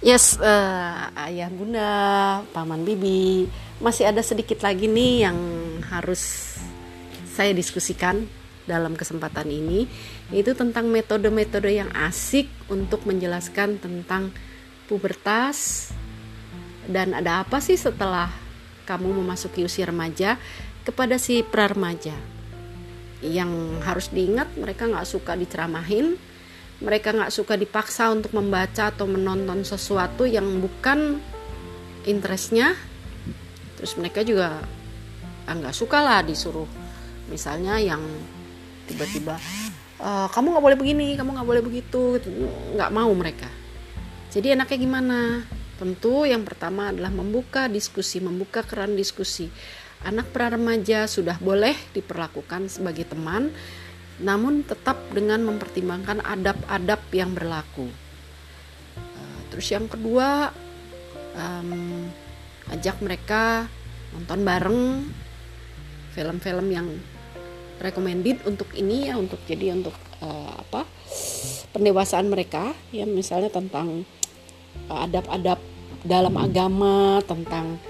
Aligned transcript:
Yes, 0.00 0.40
uh, 0.40 1.12
ayah 1.28 1.52
bunda, 1.52 2.40
paman 2.56 2.88
bibi, 2.88 3.44
masih 3.84 4.08
ada 4.08 4.24
sedikit 4.24 4.64
lagi 4.64 4.88
nih 4.88 5.28
yang 5.28 5.36
harus 5.92 6.56
saya 7.28 7.52
diskusikan 7.52 8.24
dalam 8.64 8.96
kesempatan 8.96 9.52
ini, 9.52 9.84
yaitu 10.32 10.56
tentang 10.56 10.88
metode-metode 10.88 11.68
yang 11.68 11.92
asik 11.92 12.48
untuk 12.72 13.04
menjelaskan 13.04 13.76
tentang 13.76 14.32
pubertas 14.88 15.92
dan 16.88 17.12
ada 17.12 17.44
apa 17.44 17.60
sih 17.60 17.76
setelah 17.76 18.32
kamu 18.88 19.20
memasuki 19.20 19.68
usia 19.68 19.84
remaja 19.84 20.40
kepada 20.80 21.20
si 21.20 21.44
pra-remaja. 21.44 22.16
Yang 23.20 23.52
harus 23.84 24.08
diingat 24.08 24.48
mereka 24.56 24.88
nggak 24.88 25.04
suka 25.04 25.36
diceramahin, 25.36 26.16
mereka 26.80 27.12
nggak 27.12 27.32
suka 27.32 27.60
dipaksa 27.60 28.08
untuk 28.08 28.32
membaca 28.32 28.88
atau 28.88 29.04
menonton 29.04 29.60
sesuatu 29.62 30.24
yang 30.24 30.48
bukan 30.64 31.20
interestnya. 32.08 32.72
Terus 33.76 33.96
mereka 34.00 34.24
juga 34.24 34.64
ah, 35.44 35.54
nggak 35.54 35.76
suka 35.76 36.00
lah 36.00 36.20
disuruh. 36.24 36.68
Misalnya 37.28 37.76
yang 37.78 38.00
tiba-tiba 38.88 39.38
e, 40.00 40.10
kamu 40.34 40.56
nggak 40.56 40.64
boleh 40.66 40.78
begini 40.80 41.06
kamu 41.14 41.30
nggak 41.38 41.48
boleh 41.48 41.62
begitu 41.62 42.18
nggak 42.74 42.90
mau 42.90 43.12
mereka. 43.12 43.46
Jadi 44.32 44.56
enaknya 44.56 44.78
gimana? 44.80 45.18
Tentu 45.76 46.28
yang 46.28 46.44
pertama 46.44 46.92
adalah 46.92 47.12
membuka 47.12 47.68
diskusi 47.68 48.20
membuka 48.24 48.64
keran 48.64 48.96
diskusi. 48.96 49.52
Anak 50.00 50.32
pra 50.32 50.48
remaja 50.48 51.04
sudah 51.04 51.36
boleh 51.36 51.76
diperlakukan 51.92 52.72
sebagai 52.72 53.04
teman 53.04 53.52
namun 54.20 54.62
tetap 54.64 55.00
dengan 55.10 55.40
mempertimbangkan 55.44 56.20
adab-adab 56.20 57.00
yang 57.12 57.32
berlaku. 57.32 57.88
Uh, 58.96 59.40
terus 59.48 59.68
yang 59.72 59.88
kedua, 59.88 60.52
um, 61.36 62.08
ajak 62.70 63.00
mereka 63.00 63.66
nonton 64.14 64.40
bareng 64.42 64.80
film-film 66.14 66.66
yang 66.70 66.88
recommended 67.80 68.44
untuk 68.44 68.68
ini 68.76 69.08
ya 69.08 69.16
untuk 69.16 69.40
jadi 69.48 69.72
untuk 69.72 69.96
uh, 70.20 70.52
apa 70.60 70.84
pendewasaan 71.72 72.28
mereka 72.28 72.76
ya 72.92 73.08
misalnya 73.08 73.48
tentang 73.48 74.04
uh, 74.92 75.00
adab-adab 75.08 75.58
dalam 76.04 76.34
agama 76.36 77.24
tentang 77.24 77.80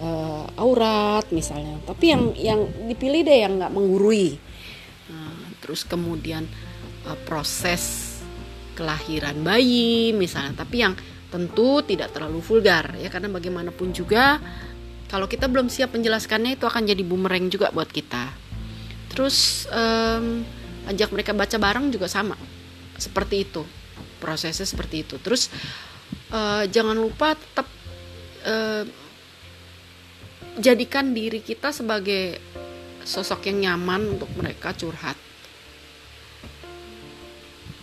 uh, 0.00 0.44
aurat 0.56 1.24
misalnya 1.32 1.76
tapi 1.84 2.12
yang 2.16 2.22
yang 2.36 2.60
dipilih 2.88 3.22
deh 3.26 3.38
yang 3.44 3.60
nggak 3.60 3.74
menggurui 3.76 4.40
terus 5.66 5.82
kemudian 5.82 6.46
uh, 7.10 7.18
proses 7.26 8.14
kelahiran 8.78 9.42
bayi 9.42 10.14
misalnya 10.14 10.62
tapi 10.62 10.86
yang 10.86 10.94
tentu 11.26 11.82
tidak 11.82 12.14
terlalu 12.14 12.38
vulgar 12.38 12.94
ya 13.02 13.10
karena 13.10 13.26
bagaimanapun 13.26 13.90
juga 13.90 14.38
kalau 15.06 15.30
kita 15.30 15.46
belum 15.46 15.70
siap 15.70 15.94
menjelaskannya 15.94 16.58
itu 16.58 16.66
akan 16.66 16.82
jadi 16.86 17.02
bumerang 17.06 17.46
juga 17.46 17.70
buat 17.70 17.86
kita. 17.86 18.26
Terus 19.14 19.66
um, 19.70 20.42
ajak 20.90 21.14
mereka 21.14 21.30
baca 21.32 21.56
bareng 21.56 21.94
juga 21.94 22.10
sama 22.10 22.34
seperti 22.98 23.46
itu 23.46 23.62
prosesnya 24.18 24.66
seperti 24.66 25.06
itu. 25.06 25.16
Terus 25.22 25.48
uh, 26.34 26.66
jangan 26.66 26.98
lupa 26.98 27.38
tetap 27.38 27.66
uh, 28.44 28.84
jadikan 30.58 31.14
diri 31.14 31.38
kita 31.40 31.70
sebagai 31.70 32.42
sosok 33.06 33.46
yang 33.46 33.70
nyaman 33.70 34.18
untuk 34.18 34.30
mereka 34.34 34.74
curhat 34.74 35.14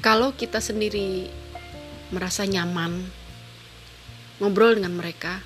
kalau 0.03 0.35
kita 0.35 0.59
sendiri 0.59 1.31
merasa 2.11 2.43
nyaman 2.43 3.07
ngobrol 4.43 4.75
dengan 4.75 4.99
mereka, 4.99 5.39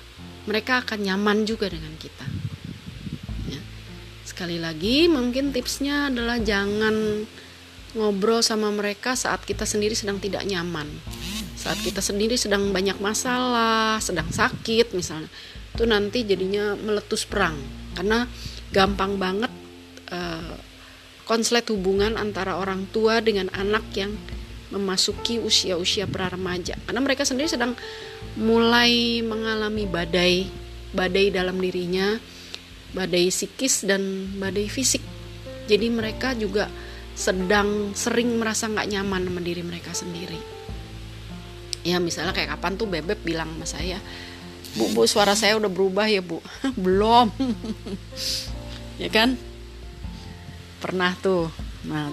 mereka 0.50 0.82
akan 0.82 0.98
nyaman 1.06 1.46
juga 1.46 1.70
dengan 1.70 1.94
kita. 1.94 2.26
Ya. 3.46 3.62
Sekali 4.26 4.58
lagi, 4.58 5.06
mungkin 5.06 5.54
tipsnya 5.54 6.10
adalah 6.10 6.42
jangan 6.42 7.22
ngobrol 7.94 8.42
sama 8.42 8.74
mereka 8.74 9.14
saat 9.14 9.46
kita 9.46 9.62
sendiri 9.62 9.94
sedang 9.94 10.18
tidak 10.18 10.42
nyaman, 10.42 10.90
saat 11.54 11.78
kita 11.78 12.02
sendiri 12.02 12.34
sedang 12.34 12.74
banyak 12.74 12.98
masalah, 12.98 14.02
sedang 14.02 14.26
sakit 14.28 14.92
misalnya, 14.92 15.30
itu 15.72 15.86
nanti 15.86 16.26
jadinya 16.26 16.74
meletus 16.74 17.22
perang 17.24 17.54
karena 17.94 18.26
gampang 18.74 19.16
banget 19.16 19.52
uh, 20.10 20.58
konslet 21.24 21.64
hubungan 21.70 22.18
antara 22.18 22.58
orang 22.58 22.90
tua 22.90 23.22
dengan 23.22 23.48
anak 23.54 23.84
yang 23.94 24.12
memasuki 24.68 25.40
usia-usia 25.40 26.04
pra 26.04 26.28
remaja 26.28 26.76
karena 26.84 27.00
mereka 27.00 27.24
sendiri 27.24 27.48
sedang 27.48 27.72
mulai 28.36 29.24
mengalami 29.24 29.88
badai 29.88 30.48
badai 30.92 31.32
dalam 31.32 31.56
dirinya 31.56 32.20
badai 32.92 33.28
psikis 33.28 33.84
dan 33.84 34.32
badai 34.40 34.68
fisik. 34.68 35.04
Jadi 35.68 35.92
mereka 35.92 36.32
juga 36.32 36.72
sedang 37.12 37.92
sering 37.92 38.40
merasa 38.40 38.70
nggak 38.70 38.88
nyaman 38.88 39.28
sama 39.28 39.40
diri 39.44 39.60
mereka 39.60 39.92
sendiri. 39.92 40.40
Ya 41.84 42.00
misalnya 42.00 42.32
kayak 42.32 42.56
kapan 42.56 42.72
tuh 42.80 42.88
bebek 42.88 43.20
bilang 43.24 43.52
sama 43.56 43.66
saya 43.68 43.98
bu 44.76 44.84
bu 44.92 45.08
suara 45.08 45.32
saya 45.32 45.56
udah 45.56 45.68
berubah 45.68 46.08
ya 46.08 46.24
bu. 46.24 46.40
Belum. 46.84 47.28
Ya 48.98 49.06
kan? 49.14 49.38
Pernah 50.82 51.14
tuh. 51.22 51.46
Nah 51.86 52.10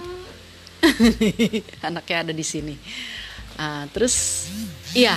anaknya 1.88 2.16
ada 2.26 2.32
di 2.32 2.44
sini. 2.46 2.74
Uh, 3.56 3.88
terus 3.92 4.46
iya 4.92 5.16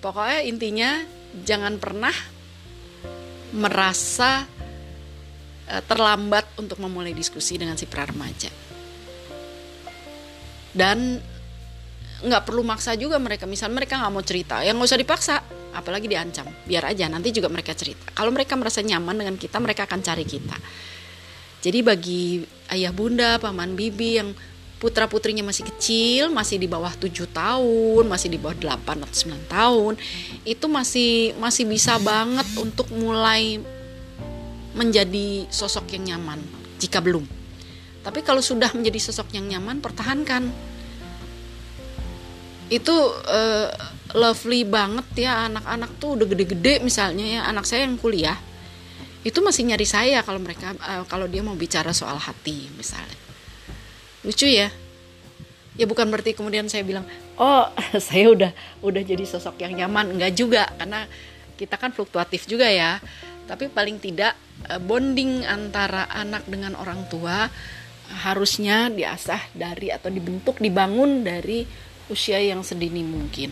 pokoknya 0.00 0.40
intinya 0.48 0.90
jangan 1.44 1.76
pernah 1.76 2.14
merasa 3.52 4.48
uh, 5.68 5.82
terlambat 5.84 6.56
untuk 6.56 6.80
memulai 6.80 7.12
diskusi 7.12 7.60
dengan 7.60 7.76
si 7.76 7.84
pra 7.84 8.08
remaja 8.08 8.48
dan 10.76 11.24
nggak 12.20 12.42
perlu 12.44 12.60
maksa 12.60 12.92
juga 13.00 13.16
mereka. 13.16 13.48
Misal 13.48 13.72
mereka 13.72 13.96
nggak 13.96 14.12
mau 14.12 14.24
cerita 14.24 14.60
yang 14.60 14.76
nggak 14.76 14.88
usah 14.92 15.00
dipaksa. 15.00 15.36
Apalagi 15.72 16.08
diancam. 16.08 16.48
Biar 16.64 16.88
aja 16.88 17.08
nanti 17.08 17.32
juga 17.32 17.48
mereka 17.52 17.72
cerita. 17.76 18.12
Kalau 18.12 18.32
mereka 18.32 18.56
merasa 18.56 18.80
nyaman 18.84 19.16
dengan 19.16 19.36
kita 19.36 19.56
mereka 19.60 19.84
akan 19.88 20.00
cari 20.00 20.24
kita. 20.24 20.56
Jadi 21.60 21.78
bagi 21.80 22.44
ayah 22.72 22.92
bunda 22.92 23.40
paman 23.40 23.76
bibi 23.76 24.10
yang 24.20 24.28
putra 24.76 25.08
putrinya 25.08 25.40
masih 25.40 25.64
kecil, 25.72 26.28
masih 26.28 26.60
di 26.60 26.68
bawah 26.68 26.92
7 26.92 27.08
tahun, 27.32 28.04
masih 28.04 28.28
di 28.28 28.36
bawah 28.36 28.56
8 28.56 29.04
atau 29.08 29.16
9 29.32 29.48
tahun, 29.48 29.92
itu 30.44 30.66
masih 30.68 31.32
masih 31.40 31.64
bisa 31.64 31.96
banget 31.96 32.44
untuk 32.60 32.92
mulai 32.92 33.56
menjadi 34.76 35.48
sosok 35.48 35.96
yang 35.96 36.16
nyaman 36.16 36.44
jika 36.76 37.00
belum. 37.00 37.24
Tapi 38.04 38.20
kalau 38.20 38.44
sudah 38.44 38.70
menjadi 38.76 39.00
sosok 39.10 39.32
yang 39.32 39.48
nyaman, 39.48 39.80
pertahankan. 39.80 40.52
Itu 42.66 42.94
uh, 43.30 43.70
lovely 44.14 44.62
banget 44.62 45.26
ya 45.26 45.50
anak-anak 45.50 45.98
tuh 45.98 46.14
udah 46.20 46.26
gede-gede 46.30 46.78
misalnya 46.82 47.26
ya 47.26 47.40
anak 47.46 47.66
saya 47.66 47.86
yang 47.86 47.98
kuliah 47.98 48.38
itu 49.26 49.42
masih 49.42 49.66
nyari 49.66 49.86
saya 49.86 50.22
kalau 50.22 50.38
mereka 50.38 50.74
uh, 50.78 51.02
kalau 51.10 51.26
dia 51.26 51.42
mau 51.42 51.58
bicara 51.58 51.90
soal 51.90 52.18
hati 52.18 52.70
misalnya 52.78 53.25
lucu 54.26 54.50
ya. 54.50 54.68
Ya 55.76 55.84
bukan 55.84 56.08
berarti 56.10 56.34
kemudian 56.34 56.66
saya 56.66 56.82
bilang 56.82 57.06
oh 57.38 57.70
saya 58.10 58.34
udah 58.34 58.52
udah 58.82 59.02
jadi 59.06 59.22
sosok 59.22 59.62
yang 59.62 59.78
nyaman. 59.78 60.18
Enggak 60.18 60.34
juga 60.34 60.66
karena 60.74 61.06
kita 61.54 61.78
kan 61.78 61.94
fluktuatif 61.94 62.50
juga 62.50 62.66
ya. 62.66 62.98
Tapi 63.46 63.70
paling 63.70 64.02
tidak 64.02 64.34
eh, 64.66 64.82
bonding 64.82 65.46
antara 65.46 66.10
anak 66.10 66.42
dengan 66.50 66.74
orang 66.74 67.06
tua 67.06 67.46
harusnya 68.26 68.90
diasah 68.90 69.54
dari 69.54 69.90
atau 69.90 70.10
dibentuk 70.10 70.58
dibangun 70.62 71.26
dari 71.26 71.66
usia 72.06 72.38
yang 72.38 72.62
sedini 72.62 73.02
mungkin 73.02 73.50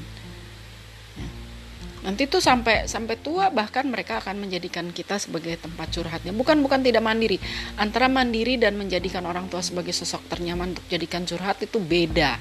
nanti 2.05 2.29
tuh 2.29 2.39
sampai 2.39 2.85
sampai 2.85 3.17
tua 3.17 3.49
bahkan 3.49 3.89
mereka 3.89 4.21
akan 4.21 4.45
menjadikan 4.45 4.93
kita 4.93 5.17
sebagai 5.17 5.56
tempat 5.56 5.89
curhatnya. 5.89 6.37
Bukan 6.37 6.61
bukan 6.61 6.85
tidak 6.85 7.01
mandiri. 7.01 7.41
Antara 7.81 8.12
mandiri 8.12 8.61
dan 8.61 8.77
menjadikan 8.77 9.25
orang 9.25 9.49
tua 9.49 9.65
sebagai 9.65 9.97
sosok 9.97 10.29
ternyaman 10.29 10.77
untuk 10.77 10.85
jadikan 10.93 11.25
curhat 11.25 11.65
itu 11.65 11.81
beda. 11.81 12.37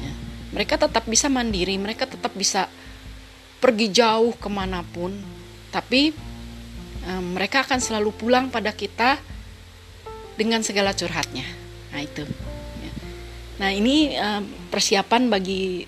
Ya. 0.00 0.12
mereka 0.56 0.80
tetap 0.80 1.04
bisa 1.04 1.28
mandiri 1.28 1.76
mereka 1.76 2.08
tetap 2.08 2.32
bisa 2.32 2.64
pergi 3.60 3.92
jauh 3.92 4.32
ke 4.34 4.48
mana 4.48 4.80
pun 4.80 5.12
tapi 5.72 6.12
um, 7.08 7.36
mereka 7.36 7.64
akan 7.64 7.78
selalu 7.80 8.10
pulang 8.12 8.48
pada 8.52 8.72
kita 8.72 9.20
dengan 10.36 10.64
segala 10.64 10.96
curhatnya. 10.96 11.44
Nah 11.92 12.00
itu. 12.00 12.24
Ya. 12.80 12.92
nah 13.60 13.70
ini 13.72 14.16
um, 14.16 14.42
persiapan 14.72 15.28
bagi 15.28 15.84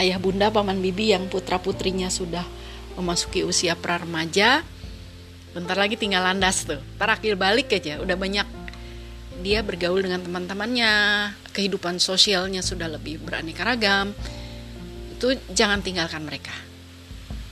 ayah 0.00 0.16
bunda 0.16 0.48
paman 0.48 0.80
bibi 0.80 1.12
yang 1.12 1.28
putra 1.28 1.60
putrinya 1.60 2.08
sudah 2.08 2.44
memasuki 2.96 3.44
usia 3.44 3.76
pra 3.76 4.00
remaja 4.00 4.64
bentar 5.52 5.76
lagi 5.76 5.94
tinggal 6.00 6.24
landas 6.24 6.64
tuh 6.64 6.80
terakhir 6.96 7.36
balik 7.36 7.70
aja 7.74 8.00
udah 8.00 8.16
banyak 8.16 8.46
dia 9.40 9.64
bergaul 9.64 10.04
dengan 10.04 10.20
teman-temannya 10.20 10.92
kehidupan 11.52 11.96
sosialnya 12.00 12.60
sudah 12.60 12.88
lebih 12.88 13.20
beraneka 13.20 13.64
ragam 13.64 14.12
itu 15.20 15.36
jangan 15.52 15.84
tinggalkan 15.84 16.24
mereka. 16.24 16.56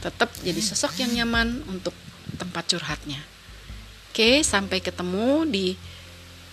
Tetap 0.00 0.32
jadi 0.40 0.56
sosok 0.56 1.04
yang 1.04 1.12
nyaman 1.20 1.68
untuk 1.68 1.92
tempat 2.40 2.64
curhatnya. 2.64 3.20
Oke, 4.08 4.40
sampai 4.40 4.80
ketemu 4.80 5.44
di 5.44 5.76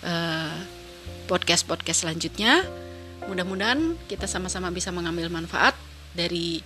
uh, 0.04 0.60
podcast-podcast 1.24 2.04
selanjutnya. 2.04 2.60
Mudah-mudahan 3.26 3.98
kita 4.06 4.30
sama-sama 4.30 4.70
bisa 4.70 4.94
mengambil 4.94 5.26
manfaat 5.28 5.74
dari 6.14 6.62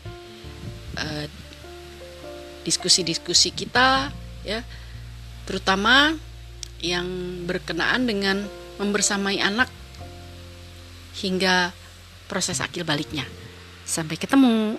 uh, 1.01 1.27
diskusi-diskusi 2.65 3.51
kita, 3.57 4.13
ya, 4.45 4.61
terutama 5.49 6.15
yang 6.81 7.09
berkenaan 7.49 8.05
dengan 8.05 8.45
membersamai 8.81 9.41
anak 9.41 9.69
hingga 11.21 11.73
proses 12.29 12.61
akil 12.61 12.85
baliknya. 12.85 13.25
Sampai 13.85 14.17
ketemu. 14.17 14.79